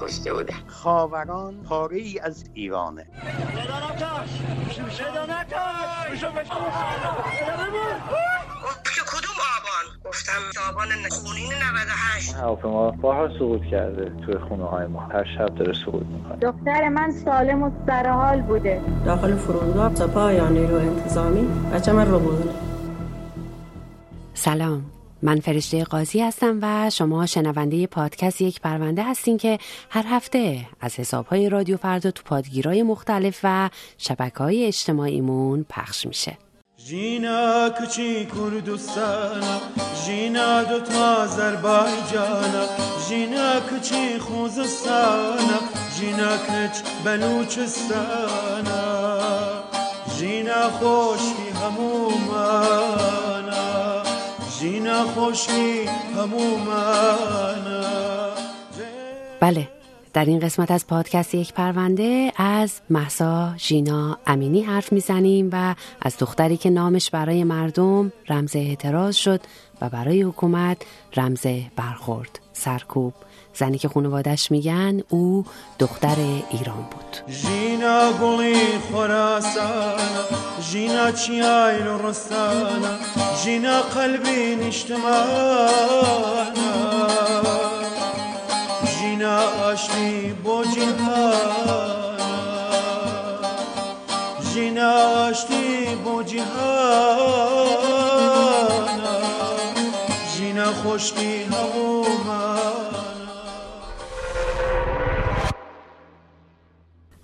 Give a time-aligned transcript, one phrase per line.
[0.00, 3.06] کشته بوده خاوران پاره ای از ایرانه.
[9.12, 10.32] کدوم آبان؟ گفتم
[10.70, 15.00] آبان خونین 98 هواپیما بارها سقوط کرده توی خونه های ما.
[15.00, 16.36] هر شب داره سقوط می‌کنه.
[16.36, 18.82] دختر من سالم و سرحال بوده.
[19.04, 22.54] داخل فرودگاه سپاه یا نیرو انتظامی؟ بچه من رو بود
[24.34, 24.99] سلام.
[25.22, 29.58] من فرشته قاضی هستم و شما شنونده پادکست یک پرونده هستین که
[29.90, 36.38] هر هفته از حسابهای رادیو فردا تو پادگیرای مختلف و شبکه های اجتماعیمون پخش میشه.
[36.86, 39.54] ژینا کچی کوردستانە
[40.02, 42.64] ژینا دوتا ئازەربایجانە
[43.06, 45.58] ژینا کچی خوزستانە
[45.96, 48.82] ژینا کچ هەمومانە
[50.16, 52.99] ژینا خۆشی هەمومانە
[59.40, 59.68] بله
[60.12, 66.18] در این قسمت از پادکست یک پرونده از محسا ژینا امینی حرف می‌زنیم و از
[66.18, 69.40] دختری که نامش برای مردم رمز اعتراض شد
[69.80, 70.76] و برای حکومت
[71.16, 73.14] رمز برخورد سرکوب.
[73.54, 75.44] زنی که خانوادش میگن او
[75.78, 76.16] دختر
[76.50, 77.34] ایران بود.
[78.90, 80.22] خۆراسانە
[80.68, 82.92] ژینا چیایل و ڕستانە
[83.40, 86.70] ژینا قەلبی نیشتمانە
[88.94, 90.10] ژینا ئاشتی
[90.44, 91.80] بۆ جیهانە
[94.50, 95.66] ژینا ئاشتی
[96.04, 97.54] بۆ جیهانە
[100.32, 103.09] ژینا خۆشکی هەمومانە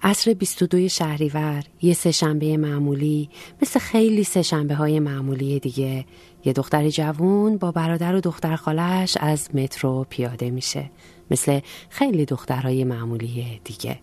[0.07, 3.29] عصر 22 شهریور یه سهشنبه معمولی
[3.63, 6.05] مثل خیلی سهشنبه های معمولی دیگه.
[6.45, 10.91] یه دختر جوون با برادر و دختر خالش از مترو پیاده میشه.
[11.31, 13.99] مثل خیلی دخترهای معمولی دیگه.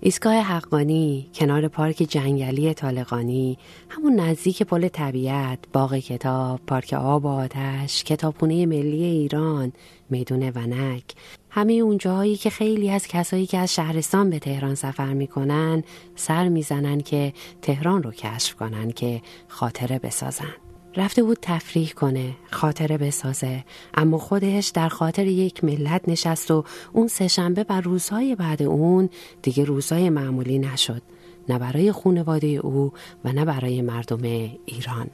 [0.00, 7.28] ایستگاه حقانی کنار پارک جنگلی طالقانی همون نزدیک پل طبیعت باغ کتاب پارک آب و
[7.28, 9.72] آتش کتابخونه ملی ایران
[10.10, 11.04] میدون ونک.
[11.50, 15.82] همه اون جاهایی که خیلی از کسایی که از شهرستان به تهران سفر می‌کنن
[16.16, 17.32] سر می‌زنن که
[17.62, 20.54] تهران رو کشف کنن که خاطره بسازن.
[20.96, 23.64] رفته بود تفریح کنه خاطره بسازه
[23.94, 29.08] اما خودش در خاطر یک ملت نشست و اون سهشنبه و روزهای بعد اون
[29.42, 31.02] دیگه روزهای معمولی نشد.
[31.48, 32.92] نه برای خونواده او
[33.24, 34.22] و نه برای مردم
[34.66, 35.10] ایران.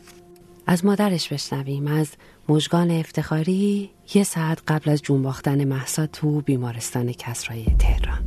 [0.66, 1.86] از مادرش بشنویم.
[1.86, 2.16] از
[2.48, 8.18] مژگان افتخاری یه ساعت قبل از جون باختن محسا تو بیمارستان کسرای تهران.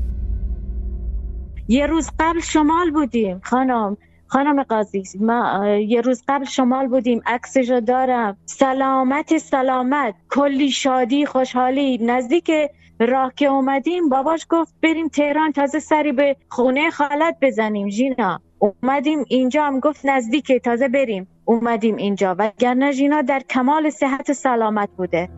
[1.67, 3.97] یه روز قبل شمال بودیم خانم
[4.27, 5.03] خانم قاضی.
[5.19, 8.37] ما یه روز قبل شمال بودیم عکسشو دارم.
[8.45, 10.15] سلامت سلامت.
[10.29, 11.97] کلی شادی خوشحالی.
[11.97, 12.51] نزدیک
[12.99, 17.89] راه که اومدیم باباش گفت بریم تهران تازه سری به خونه خالت بزنیم.
[17.89, 21.27] ژینا اومدیم اینجا هم گفت نزدیکه تازه بریم.
[21.47, 22.35] اومدیم اینجا.
[22.39, 25.29] و گرنه ژینا در کمال صحت سلامت بوده.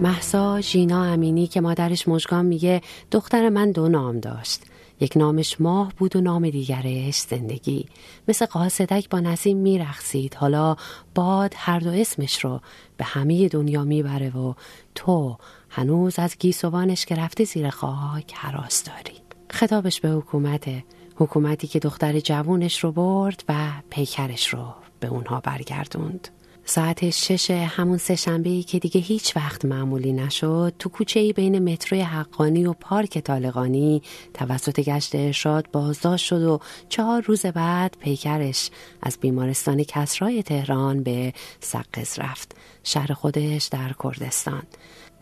[0.00, 4.62] محسا ژینا امینی که مادرش مژگان میگه دختر من دو نام داشت.
[5.00, 7.86] یک نامش ماه بود و نام دیگرش زندگی.
[8.28, 10.76] مثل قاصدک با نسیم میرخسید حالا
[11.14, 12.60] باد هر دو اسمش رو
[12.96, 14.54] به همه دنیا می‌بره و
[14.94, 15.36] تو
[15.70, 19.18] هنوز از گیسوانش که رفته زیر خاک حراس داری.
[19.50, 20.84] خطابش به حکومته
[21.20, 23.54] حکومتی که دختر جوونش رو برد و
[23.90, 26.28] پیکرش رو به اونها برگردوند.
[26.64, 31.72] ساعت شش همون سه شنبه که دیگه هیچ وقت معمولی نشد تو کوچه ای بین
[31.72, 34.02] متروی حقانی و پارک طالقانی
[34.34, 38.70] توسط گشت ارشاد بازداشت شد و چهار روز بعد پیکرش
[39.02, 44.62] از بیمارستان کسرای تهران به سقز رفت شهر خودش در کردستان.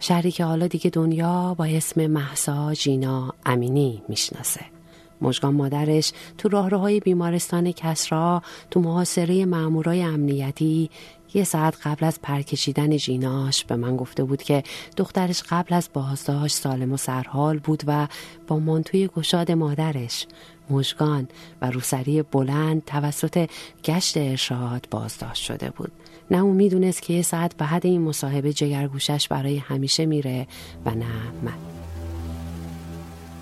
[0.00, 4.75] شهری که حالا دیگه دنیا با اسم محسا جینا امینی می‌شناسه.
[5.20, 10.90] مژگان مادرش تو راهروهای بیمارستان کسرا تو محاصره مامورای امنیتی
[11.34, 14.62] یه ساعت قبل از پرکشیدن جیناش به من گفته بود که
[14.96, 18.08] دخترش قبل از بازداشت سالم و سرحال بود و
[18.46, 20.26] با مانتوی گشاد مادرش.
[20.70, 21.28] مژگان
[21.62, 23.50] و روسری بلند توسط
[23.84, 25.92] گشت ارشاد بازداشت شده بود.
[26.30, 30.46] نه اون می‌دونست که یه ساعت بعد این مصاحبه جگرگوشش برای همیشه میره
[30.84, 31.06] و نه
[31.42, 31.75] من.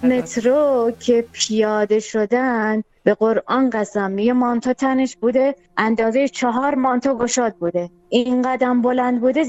[0.05, 7.55] مترو که پیاده شدن به قرآن قسم یه مانتو تنش بوده اندازه چهار مانتو گشاد
[7.55, 7.91] بوده.
[8.09, 9.45] این قدم بلند بوده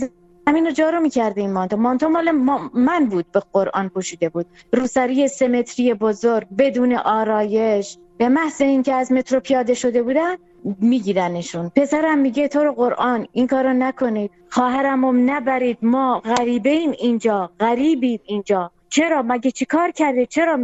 [0.48, 1.78] زمین رو جارو می‌کرده این مانتو.
[1.78, 2.32] مانتو مال
[2.74, 4.46] من بود به قرآن پوشیده بود.
[4.74, 7.98] روسری سمتری بزرگ بدون آرایش.
[8.18, 10.36] به محض اینکه از مترو پیاده شده بودن
[10.80, 11.72] میگیرنشون.
[11.76, 14.32] پسرم میگه تو رو قرآن این کارو نکنید.
[14.50, 15.78] خواهرم نبرید.
[15.82, 18.72] ما غریبه ایم اینجا غریبید اینجا.
[18.90, 20.60] چرا؟ مگه چی کار کرده؟ چرا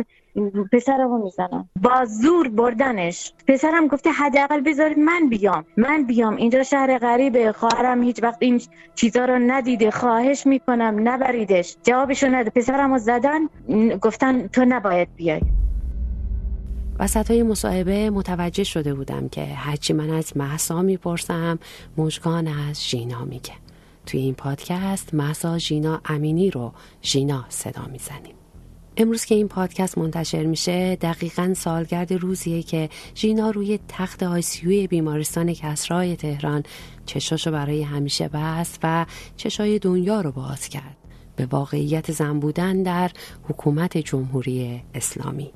[0.72, 3.34] پسرمو می‌زنم با زور بردنش.
[3.48, 5.66] پسرم گفته حداقل بذارید من بیام.
[5.78, 6.36] من بیام.
[6.36, 7.52] اینجا شهر غریبه.
[7.52, 8.62] خواهرم هیچ وقت این
[8.96, 9.92] چیزا رو ندیده.
[9.92, 10.96] خواهش می‌کنم.
[11.04, 11.78] نبریدش.
[11.84, 12.50] جوابشو نده.
[12.50, 13.40] پسرمو زدن.
[14.02, 15.42] گفتن تو نباید بیای.
[17.00, 21.60] وسط های مصاحبه متوجه شده بودم که هرچی من از محسا می‌پرسم
[21.98, 23.54] مشگان از ژینا میگه.
[24.06, 28.36] توی این پادکست محسا ژینا امینی رو ژینا صدا می‌زنیم.
[28.98, 35.54] امروز که این پادکست منتشر میشه دقیقا سالگرد روزیه که ژینا روی تخت آیسیوی بیمارستان
[35.54, 36.64] کسرای تهران
[37.06, 39.06] چشاشو برای همیشه بست و
[39.38, 40.98] چشای دنیا رو باز کرد.
[41.36, 43.12] به واقعیت زن بودن در
[43.44, 45.52] حکومت جمهوری اسلامی.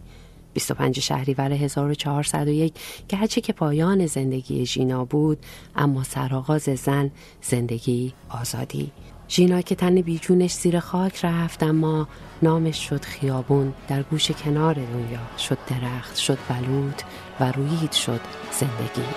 [0.55, 2.73] 25 شهریور 1401
[3.07, 5.37] که هرچه که پایان زندگی ژینا بود
[5.75, 7.11] اما سرآغاز زن
[7.41, 8.91] زندگی آزادی.
[9.29, 12.07] ژینا که تن بیجونش زیر خاک رفت اما
[12.41, 13.73] نامش شد خیابون.
[13.87, 17.01] در گوش کنار دنیا شد درخت شد بلود
[17.39, 18.21] و رویید شد
[18.51, 19.09] زندگی.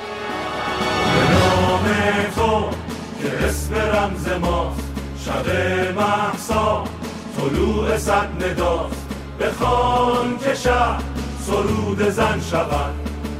[1.14, 1.84] به نام
[3.22, 4.92] که اسم رمز ماست
[5.24, 5.46] شب
[5.96, 6.84] محسا
[7.36, 9.06] طلوع صد نداست
[9.40, 11.17] بخوان که شب
[11.48, 12.94] سرود زن شود.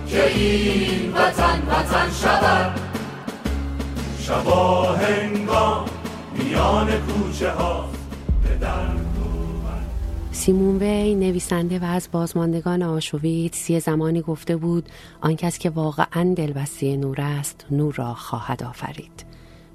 [0.06, 2.80] که این وطن وطن شود.
[4.20, 5.84] شبا هنگام
[6.38, 7.88] میان کوچه ها
[10.32, 14.88] سیمون وی نویسنده و از بازماندگان آشویت یه زمانی گفته بود
[15.20, 19.24] آن کس که واقعا دلبسته نور است نور را خواهد آفرید.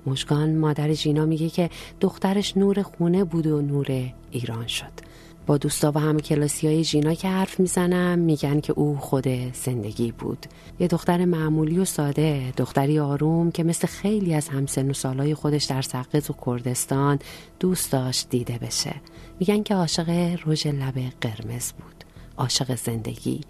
[0.05, 1.69] مشگان مادر جینا میگه که
[2.01, 3.87] دخترش نور خونه بود و نور
[4.31, 5.12] ایران شد.
[5.45, 10.11] با دوستا و هم کلاسی های جینا که حرف می‌زنم میگن که او خود زندگی
[10.11, 10.45] بود.
[10.79, 15.63] یه دختر معمولی و ساده دختری آروم که مثل خیلی از همسن و سالای خودش
[15.63, 17.19] در سقز و کردستان
[17.59, 18.95] دوست داشت دیده بشه.
[19.39, 20.09] میگن که عاشق
[20.45, 22.03] رژ لب قرمز بود.
[22.37, 23.41] عاشق زندگی.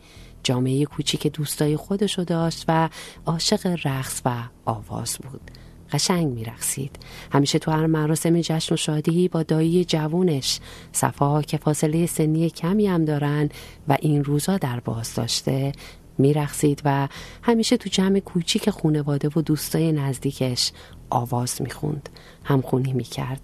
[0.43, 2.89] جامعه کوچیک دوستای خودشو داشت و
[3.25, 5.51] عاشق رقص و آواز بود.
[5.93, 6.95] قشنگ میرقصید.
[7.31, 10.59] همیشه تو هر مراسم جشن و شادی با دایی جوونش.
[10.91, 13.49] صفا که فاصله سنی کمی هم دارن
[13.87, 15.71] و این روزا در باز داشته
[16.17, 17.07] میرقصید و
[17.41, 20.71] همیشه تو جمع کوچیک خونواده و دوستای نزدیکش
[21.09, 22.09] آواز می‌خوند.
[22.43, 23.41] همخونی می‌کرد.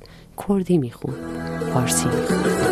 [0.48, 1.18] کردی می‌خوند.
[1.74, 2.70] فارسی می‌خوند.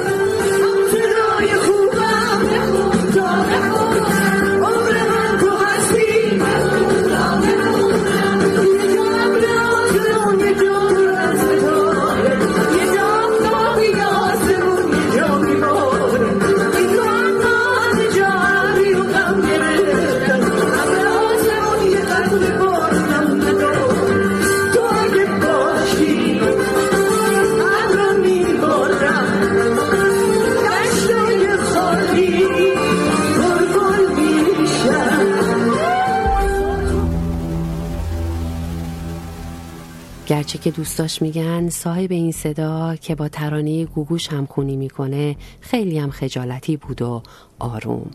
[40.28, 46.12] گرچه که دوستاش میگن صاحب این صدا که با ترانه گوگوش همخونی می‌کنه خیلی هم
[46.12, 47.24] خجالتی بود و
[47.60, 48.12] آروم.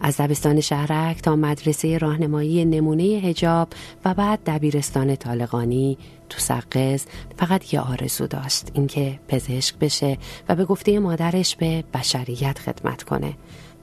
[0.00, 3.68] از دبستان شهرک تا مدرسه راهنمایی نمونه هجاب
[4.04, 5.98] و بعد دبیرستان طالقانی
[6.28, 7.04] تو سقز
[7.38, 13.34] فقط یه آرزو داشت اینکه پزشک بشه و به گفته مادرش به بشریت خدمت کنه.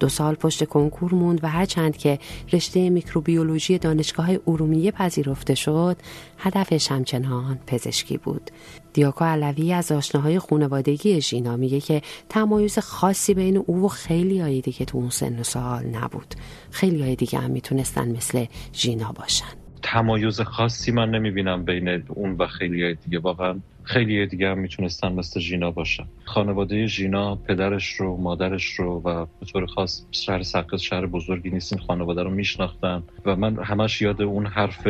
[0.03, 2.19] دو سال پشت کنکور موند و هرچند که
[2.53, 5.97] رشته میکروبیولوژی دانشگاه ارومیه پذیرفته شد
[6.37, 8.51] هدفش همچنان پزشکی بود.
[8.93, 14.61] دیاکا علوی از آشناهای خانوادگی ژینا میگه که تمایز خاصی بین او و خیلی های
[14.61, 16.35] دیگه تو اون سن و سال نبود.
[16.71, 19.62] خیلی های دیگه هم می‌تونستن مثل ژینا باشن.
[19.83, 23.19] تمایز خاصی من نمی‌بینم بین اون و خیلی دیگه.
[23.19, 26.05] واقعا خیلی دیگه هم می‌تونستن مثل ژینا باشن.
[26.25, 31.73] خانواده ژینا پدرش رو مادرش رو و به طور خاص شهر سقز شهر بزرگی نیست
[31.73, 33.03] این خانواده رو میشناختن.
[33.25, 34.87] و من همش یاد اون حرف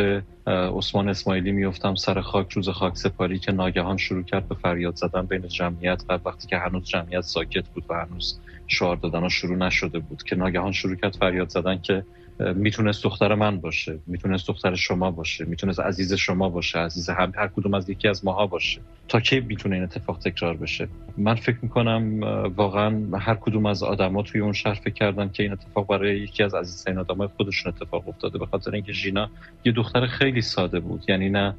[0.48, 5.26] عثمان اسماعیلی میفتم سر خاک روز خاک سپاری که ناگهان شروع کرد به فریاد زدن
[5.26, 10.00] بین جمعیت و وقتی که هنوز جمعیت ساکت بود و هنوز شعار دادن شروع نشده
[10.00, 12.04] بود که ناگهان شروع کرد فریاد زدن که
[12.40, 17.48] می‌تونست دختر من باشه می‌تونست دختر شما باشه می‌تونست عزیز شما باشه عزیز هم هر
[17.48, 18.82] کدوم از یکی از ماها باشه.
[19.08, 20.88] تا کی می‌تونه این اتفاق تکرار بشه؟
[21.18, 22.22] من فکر می‌کنم
[22.56, 26.44] واقعا هر کدوم از آدما توی اون شهر فکر کردن که این اتفاق برای یکی
[26.44, 28.38] از عزیزترین آدمای خودشون اتفاق افتاده.
[28.38, 29.30] به خاطر اینکه ژینا
[29.66, 31.04] یه دختر خیلی ساده بود.
[31.08, 31.56] یعنی نه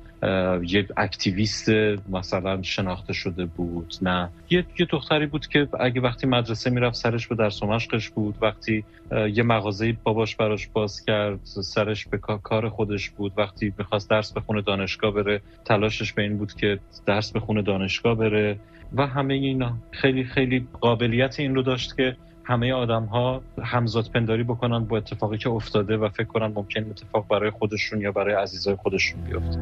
[0.62, 1.68] یه اکتیویست
[2.08, 4.28] مثلا شناخته شده بود نه.
[4.50, 8.34] یه, یه دختری بود که اگه وقتی مدرسه می‌رفت سرش به درس و مشقش بود
[8.42, 8.84] وقتی
[9.32, 13.32] یه مغازه باباش براش چشماش باز کرد سرش به کار خودش بود.
[13.36, 18.58] وقتی می‌خواست درس بخونه دانشگاه بره تلاشش به این بود که درس بخونه دانشگاه بره
[18.96, 19.76] و همه اینا.
[19.90, 25.38] خیلی خیلی قابلیت این رو داشت که همه آدم ها همزاد پنداری بکنن با اتفاقی
[25.38, 29.58] که افتاده و فکر کنن ممکن اتفاق برای خودشون یا برای عزیزای خودشون بیفته.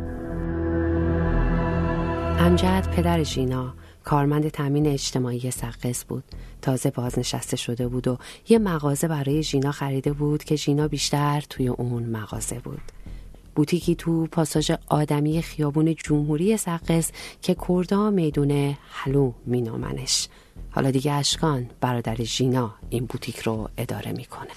[2.38, 3.74] امجد پدر ژینا.
[4.04, 6.24] کارمند تامین اجتماعی سقس بود.
[6.62, 8.18] تازه بازنشسته شده بود و
[8.48, 12.82] یه مغازه برای ژینا خریده بود که ژینا بیشتر توی اون مغازه بود.
[13.54, 17.10] بوتیکی تو پاساژ آدمی خیابون جمهوری سقس
[17.42, 20.28] که کردا میدون حلو مینامنش.
[20.70, 24.50] حالا دیگه اشکان برادر ژینا این بوتیک رو اداره می‌کنه.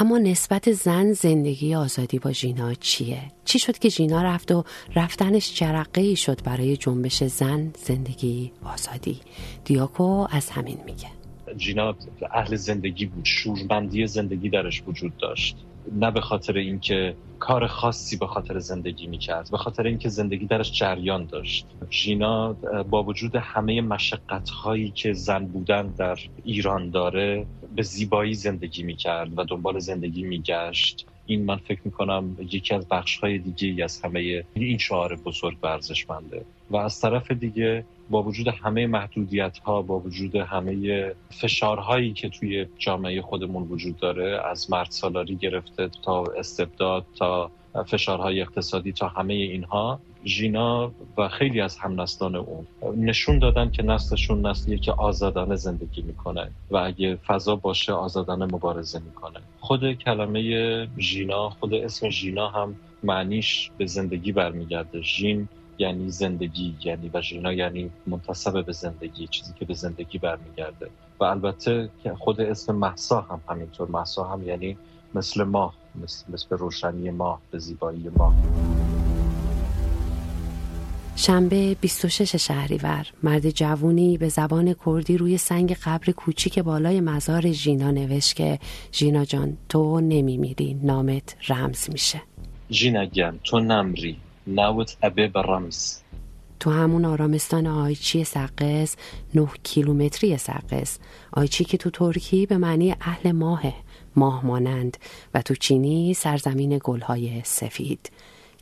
[0.00, 4.64] اما نسبت زن زندگی آزادی با ژینا چیه؟ چی شد که ژینا رفت و
[4.96, 9.20] رفتنش جرقه ای شد برای جنبش زن زندگی آزادی؟
[9.64, 11.08] دیاکو از همین میگه
[11.58, 11.94] ژینا
[12.32, 15.56] اهل زندگی بود شورمندی زندگی درش وجود داشت
[15.92, 20.78] نه به خاطر اینکه کار خاصی به خاطر زندگی می‌کرد به خاطر اینکه زندگی درش
[20.78, 22.52] جریان داشت ژینا
[22.90, 27.46] با وجود همه مشقت هایی که زن بودن در ایران داره
[27.76, 31.06] به زیبایی زندگی می‌کرد و دنبال زندگی میگشت.
[31.26, 36.44] این من فکر می‌کنم یکی از بخش های دیگه از همه این شعار بزرگ ورزشمنده
[36.70, 42.66] و از طرف دیگه با وجود همه محدودیت ها با وجود همه فشارهایی که توی
[42.78, 47.50] جامعه خودمون وجود داره از مرد سالاری گرفته تا استبداد تا
[47.86, 54.46] فشارهای اقتصادی تا همه اینها ژینا و خیلی از همنسلان اون نشون دادن که نسلشون
[54.46, 59.40] نسلیه که آزادانه زندگی می‌کنه و اگه فضا باشه آزادانه مبارزه می‌کنه.
[59.60, 65.02] خود کلمه ژینا خود اسم ژینا هم معنیش به زندگی برمیگرده.
[65.02, 65.48] ژین
[65.78, 70.90] یعنی زندگی یعنی و ژینا یعنی منتصب به زندگی چیزی که به زندگی برمیگرده.
[71.20, 73.88] و البته خود اسم محسا هم همینطور.
[73.88, 74.76] محسا هم یعنی
[75.14, 78.34] مثل ماه مثل, مثل روشنی ماه به زیبایی ماه.
[81.16, 87.90] شنبه 26 شهریور مرد جوونی به زبان کردی روی سنگ قبر کوچیک بالای مزار ژینا
[87.90, 88.58] نوشت که
[88.92, 92.22] ژینا جان تو نمیمیری نامت رمز میشه.
[92.70, 95.98] ژینا گم تو نمری ناوت ابه برمز
[96.60, 98.96] تو همون آرامستان آیچی سقس
[99.34, 100.98] نه کیلومتری سقس.
[101.32, 103.74] آیچی که تو ترکی به معنی اهل ماهه.
[104.18, 104.96] ماه مانند
[105.34, 108.10] و تو چینی سرزمین گلهای سفید.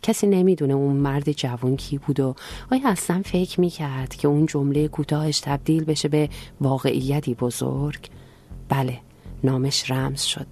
[0.02, 2.34] کسی نمی‌دونه اون مرد جوان کی بود و
[2.72, 6.28] آیا اصلا فکر می‌کرد که اون جمله کوتاهش تبدیل بشه به
[6.60, 8.08] واقعیتی بزرگ؟
[8.68, 8.98] بله
[9.44, 10.46] نامش رمز شد.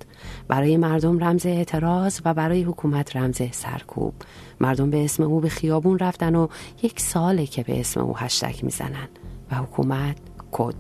[0.49, 4.15] برای مردم رمز اعتراض و برای حکومت رمز سرکوب.
[4.61, 6.49] مردم به اسم او به خیابون رفتن و
[6.83, 9.09] یک ساله که به اسم او هشتک می‌زنن.
[9.51, 10.17] و حکومت
[10.53, 10.75] کد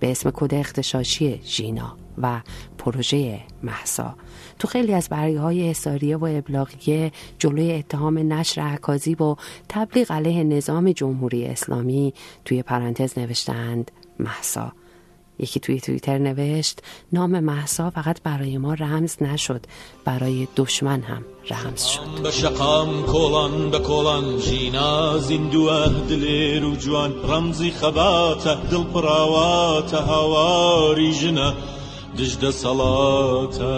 [0.00, 1.96] به اسم کد اختشاشی ژینا.
[2.22, 2.40] و
[2.78, 4.14] پروژه محسا.
[4.58, 9.36] تو خیلی از برگه های اصاریه و ابلاغیه جلوی اتهام نشر عکازی با
[9.68, 14.72] تبلیغ علیه نظام جمهوری اسلامی توی پرانتز نوشتند محسا.
[15.38, 16.80] یکی توی توییتر نوشت
[17.12, 19.64] نام محسا فقط برای ما رمز نشد
[20.04, 22.22] برای دشمن هم رمز شد.
[22.22, 27.12] به شقام کولان به کولان جینا زندوه دلیر و جوان.
[27.30, 31.54] رمزی خباته دل پراواته هواری جنه
[32.16, 33.74] دجد صلاته.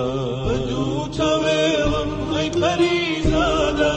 [0.47, 2.11] بدو تویلم
[2.41, 3.93] ای پریزاده.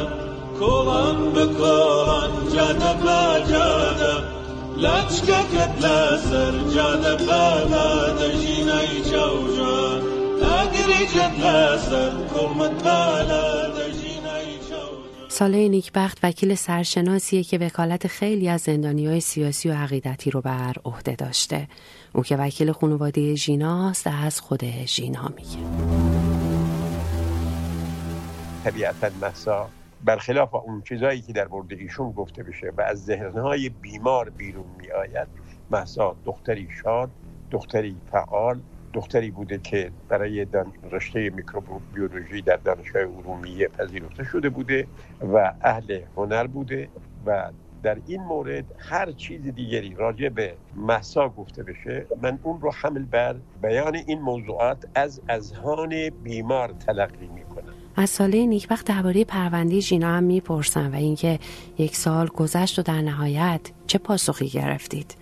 [0.60, 4.34] کولان به کولان جاده با جاده.
[4.82, 10.00] لچکەکەت لەسەر جادە بەلادە ژینایی چاوژان
[10.46, 13.83] ئەگریجت لەسەر کوڵمت بەلادە ژینایی
[15.34, 20.75] ساله نیکبخت وکیل سرشناسیه که وکالت خیلی از زندانی های سیاسی و عقیدتی رو بر
[20.86, 21.68] عهده داشته.
[22.13, 25.58] او که وکیل خانواده ژیناست از خود ژینا میگه.
[28.63, 29.70] طبیعتا مسا
[30.06, 34.92] برخلاف اون چیزایی که در مورد ایشون گفته بشه و از ذهنهای بیمار بیرون می
[34.92, 35.28] آید
[35.72, 37.10] محسا دختری شاد
[37.52, 38.60] دختری فعال
[38.94, 40.48] دختری بوده که برای
[40.92, 44.88] رشته میکروبیولوژی در دانشگاه ارومیه پذیرفته شده بوده
[45.34, 46.90] و اهل هنر بوده
[47.26, 47.52] و
[47.84, 53.04] در این مورد هر چیز دیگری راجع به محسا گفته بشه من اون رو حمل
[53.04, 59.80] بر بیان این موضوعات از اذهان بیمار تلقی می کنم از ساله نیکبخت درباره پرونده
[59.80, 61.40] ژینا هم می‌پرسن و اینکه
[61.78, 65.16] یک سال گذشت و در نهایت چه پاسخی گرفتید؟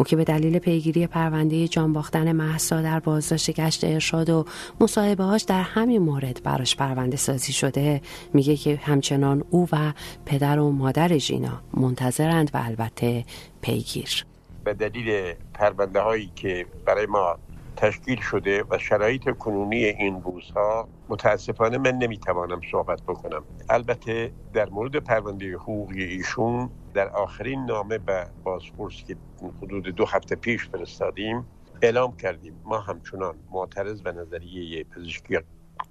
[0.00, 4.44] او که به دلیل پیگیری پرونده جان باختن محسا در بازداشت گشت ارشاد و
[4.80, 8.00] مصاحبه هاش در همین مورد براش پرونده سازی شده.
[8.34, 9.92] میگه که همچنان او و
[10.26, 13.24] پدر و مادر ژینا منتظرند و البته
[13.60, 14.26] پیگیر.
[14.64, 17.38] به دلیل پرونده هایی که برای ما
[17.76, 23.44] تشکیل شده و شرایط کنونی این روزها متاسفانه من نمی‌توانم صحبت بکنم.
[23.68, 29.16] البته در مورد پرونده حقوقی ایشون در آخرین نامه به بازپرس که
[29.62, 31.46] حدود دو هفته پیش فرستادیم
[31.82, 32.60] اعلام کردیم.
[32.64, 35.38] ما همچنان معترض به نظریه پزشکی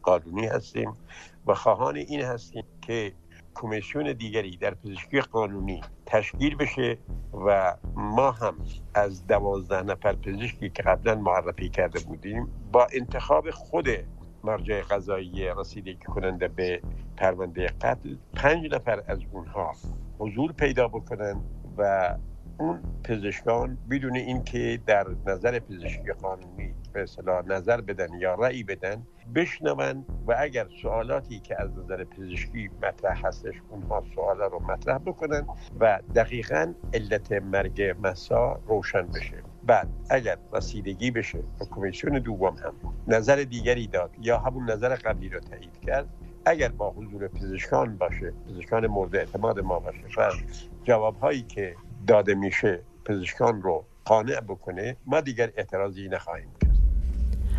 [0.01, 0.93] قانونی هستیم
[1.48, 3.13] و خواهان این هستیم که
[3.55, 6.97] کمیسیون دیگری در پزشکی قانونی تشکیل بشه
[7.45, 8.55] و ما هم
[8.93, 13.87] از دوازده نفر پزشکی که قبلا معرفی کرده بودیم با انتخاب خود
[14.43, 16.81] مرجع قضایی رسیدگی کننده به
[17.17, 19.73] پرونده قتل پنج نفر از اونها
[20.19, 21.41] حضور پیدا بکنن
[21.77, 22.15] و
[22.59, 29.03] اون پزشکان بدون اینکه در نظر پزشکی قانونی به اصطلاح نظر بدن یا رأی بدن
[29.35, 35.47] بشنون و اگر سوالاتی که از نظر پزشکی مطرح هستش اونها سوالا رو مطرح بکنن
[35.79, 39.43] و دقیقا علت مرگ مسا روشن بشه.
[39.63, 42.73] بعد اگر رسیدگی بشه و کمیسیون دوم هم
[43.07, 46.09] نظر دیگری داد یا همون نظر قبلی رو تایید کرد
[46.45, 50.31] اگر با حضور پزشکان باشه پزشکان مورد اعتماد ما باشه و
[50.83, 51.75] جوابهایی که
[52.07, 56.69] داده میشه پزشکان رو قانع بکنه ما دیگر اعتراضی نخواهیم کرد.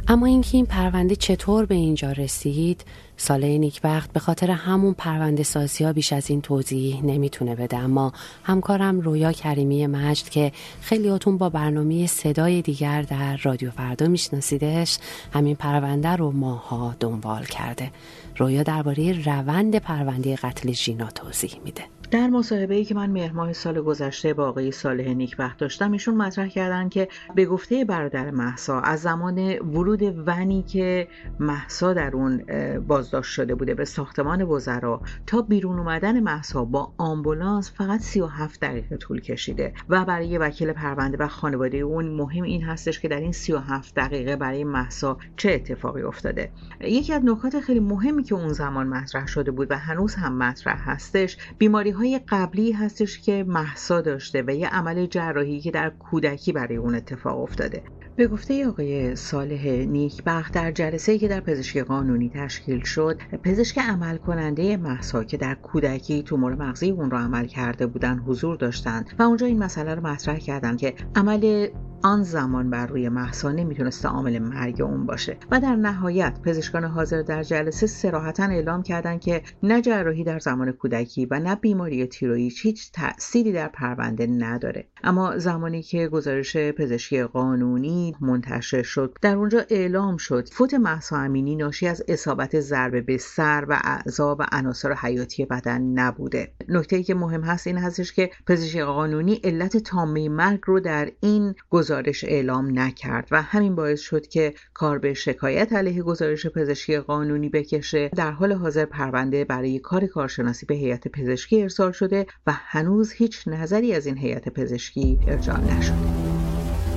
[0.09, 2.85] اما اینکه این پرونده چطور به اینجا رسید
[3.16, 7.76] ساله نیکبخت به خاطر همون پرونده سازی ها بیش از این توضیح نمی‌تونه بده.
[7.76, 8.12] اما
[8.44, 14.99] همکارم رویا کریمی مجد که خیلیاتون با برنامه صدای دیگر در رادیو فردا میشناسیدش
[15.32, 17.90] همین پرونده رو ماها دنبال کرده.
[18.37, 22.00] رویا درباره روند پرونده قتل ژینا توضیح میده.
[22.11, 26.49] در مصاحبه ای که من مهر سال گذشته با آقای صالح نیکبخت داشتم ایشون مطرح
[26.49, 31.09] کردن که به گفته برادر محسا از زمان ورود ونی که
[31.40, 32.43] محسا در اون
[32.79, 38.97] بازداشت شده بوده به ساختمان وزرا تا بیرون اومدن محسا با آمبولانس فقط 37 دقیقه
[38.97, 39.73] طول کشیده.
[39.88, 44.37] و برای وکیل پرونده و خانواده اون مهم این هستش که در این 37 دقیقه
[44.37, 46.50] برای محسا چه اتفاقی افتاده.
[46.81, 50.90] یکی از نکات خیلی مهمی که اون زمان مطرح شده بود و هنوز هم مطرح
[50.90, 56.53] هستش بیماری های قبلی هستش که محسا داشته و یه عمل جراحی که در کودکی
[56.53, 57.83] برای اون اتفاق افتاده.
[58.16, 64.16] به گفته آقای صالح نیکبخت در جلسه که در پزشکی قانونی تشکیل شد پزشک عمل
[64.16, 69.22] کننده محسا که در کودکی تومور مغزی اون را عمل کرده بودن حضور داشتند و
[69.22, 71.68] اونجا این مسئله رو مطرح کردن که عمل
[72.03, 75.37] آن زمان بر روی محسا نمی‌تونسته عامل مرگ اون باشه.
[75.51, 80.73] و در نهایت پزشکان حاضر در جلسه سراحتا اعلام کردند که نه جراحی در زمان
[80.73, 84.89] کودکی و نه بیماری تیروئید هیچ تأثیری در پرونده نداره.
[85.05, 91.57] اما زمانی که گزارش پزشکی قانونی منتشر شد در اونجا اعلام شد فوت محسا امینی
[91.57, 96.53] ناشی از اصابت ضربه به سر و اعضا و عناصر حیاتی بدن نبوده.
[96.69, 101.11] نکته ای که مهم هست این هستش که پزشکی قانونی علت تامه مرگ رو در
[101.21, 101.89] این گزارش
[102.22, 108.09] اعلام نکرد و همین باعث شد که کار به شکایت علیه گزارش پزشکی قانونی بکشه.
[108.09, 113.48] در حال حاضر پرونده برای کار کارشناسی به هیئت پزشکی ارسال شده و هنوز هیچ
[113.48, 116.31] نظری از این هیئت پزشکی ارجاع نشده.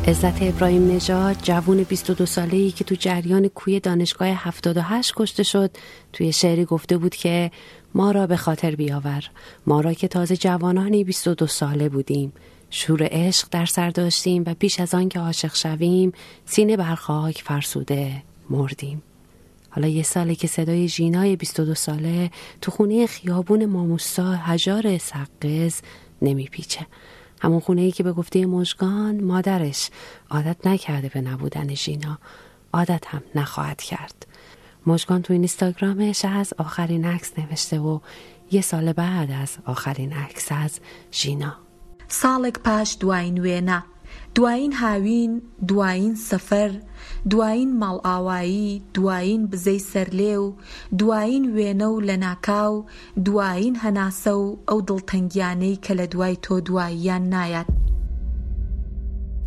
[0.08, 5.72] عزت ابراهیم نژاد جوون 22 ساله ای که تو جریان کوی دانشگاه 78 کشته شد
[6.14, 7.52] توی شعری گفته بود که
[7.96, 9.30] ما را به خاطر بیاور
[9.68, 12.34] ما را که تازه جوانانی 22 ساله بودیم.
[12.76, 16.14] شور عشق در سر داشتیم و پیش از آن که عاشق شویم
[16.46, 19.02] سینه بر خاک فرسوده مردیم.
[19.70, 22.32] حالا یه ساله که صدای ژینای 22 ساله
[22.62, 25.82] تو خونه خیابون ماموسا هجار سقز
[26.22, 26.88] نمیپیچه.
[27.42, 29.90] همون خونه ای که به گفته مژگان مادرش
[30.30, 32.18] عادت نکرده به نبودن ژینا.
[32.74, 34.28] عادت هم نخواهد کرد.
[34.88, 38.00] مژگان تو اینستاگرامش از آخرین عکس نوشته و
[38.52, 40.80] یه سال بعد از آخرین عکس از
[41.12, 41.63] ژینا.
[42.20, 43.80] ساڵێک پاش دوای نوێنە.
[44.36, 46.72] دوایین هاوین دوایین سەفەر
[47.30, 50.56] دوایین ماڵ ئاوایی دوایین بزەی سەرلێ و
[51.00, 52.86] دوایین وێنە و لە ناکاو
[53.26, 57.68] دوایین هەناسە و ئەو دڵتەنگیانەی کە لە دوای تۆ دواییان نایەت.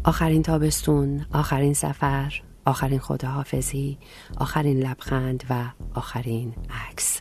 [0.05, 3.99] آخرین تابستون آخرین سفر آخرین خداحافظی
[4.37, 6.55] آخرین لبخند و آخرین
[6.91, 7.21] عکس.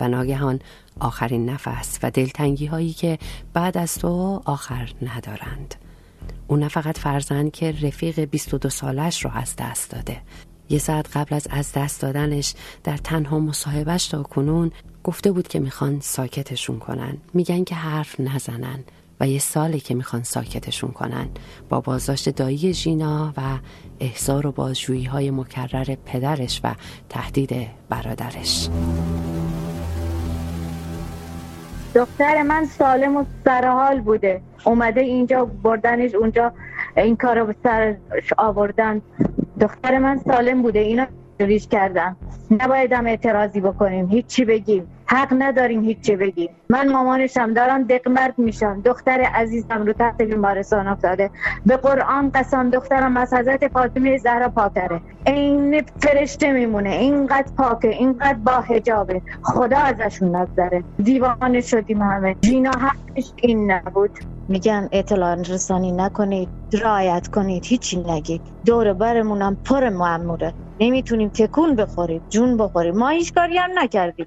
[0.00, 0.58] و ناگهان
[1.00, 3.18] آخرین نفس و دلتنگی هایی که
[3.52, 5.74] بعد از تو آخر ندارند.
[6.46, 10.22] اون نه فقط فرزند که رفیق 22 سالش رو از دست داده.
[10.68, 14.70] یه ساعت قبل از از دست دادنش در تنها مصاحبهش تا کنون
[15.04, 17.16] گفته بود که می‌خوان ساکتشون کنن.
[17.34, 18.84] میگن که حرف نزنن
[19.20, 21.28] و یه سالی که می‌خوان ساکتشون کنن.
[21.68, 23.58] با بازداشت دایی ژینا و
[24.00, 26.74] احضار و بازجویی های مکرر پدرش و
[27.08, 28.68] تهدید برادرش.
[31.94, 34.40] دختر من سالم و سرحال بوده.
[34.64, 36.52] اومده اینجا بردنش اونجا
[36.96, 37.96] این کار رو به سر
[38.38, 39.02] آوردن.
[39.60, 41.06] دختر من سالم بوده اینا
[41.40, 42.16] ریش کردن
[42.50, 44.86] نبایدم اعتراضی بکنیم هیچی بگیم.
[45.12, 46.50] حق نداریم هیچی بگیم.
[46.70, 51.30] من مامانشم دارم دقمرد میشم دختر عزیزم رو تحت بیمارستان افتاده.
[51.66, 56.90] به قرآن قسم دخترم از حضرت فاطمه زهرا پاکره این فرشته میمونه.
[56.90, 59.22] اینقدر پاکه اینقدر با حجابه.
[59.42, 62.36] خدا ازشون نگذره دیوانه شدیم همه.
[62.42, 64.10] جینا حقش این نبود.
[64.48, 68.42] میگن اطلاع رسانی نکنید رعایت کنید هیچی نگید.
[68.66, 70.54] دور برمونم پر معموره.
[70.80, 72.96] نمی‌تونیم تکون بخوریم جون بخوریم.
[72.96, 74.26] ما هیچ کاری هم نکردیم.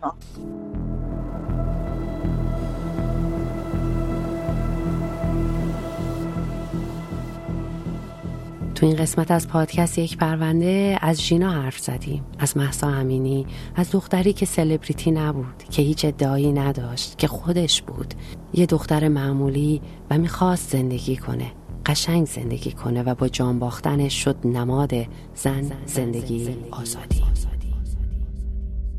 [8.75, 13.91] تو این قسمت از پادکست یک پرونده از ژینا حرف زدیم از محسا امینی از
[13.91, 18.13] دختری که سلبریتی نبود که هیچ ادعایی نداشت که خودش بود.
[18.53, 21.51] یه دختر معمولی و می‌خواست زندگی کنه
[21.85, 24.93] قشنگ زندگی کنه و با جان باختنش شد نماد
[25.35, 27.23] زن زندگی آزادی.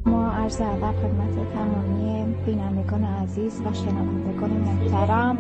[0.07, 5.39] ما عرض ادب خدمت تمامی بینندگان عزیز و شنوندگان محترم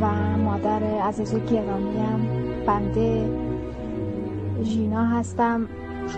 [0.00, 3.28] و مادر عزیز و گرامیم بنده
[4.64, 5.68] ژینا هستم.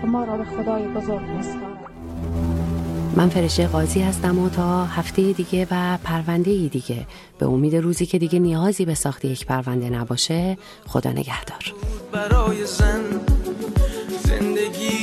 [0.01, 1.77] شما را به خدای بزرگ میسپارم.
[3.15, 7.07] من فرشته قاضی هستم و تا هفته دیگه و پرونده دیگه
[7.39, 11.73] به امید روزی که دیگه نیازی به ساخت یک پرونده نباشه خدا نگهدار.
[12.11, 13.01] برای زن
[14.23, 15.02] زندگی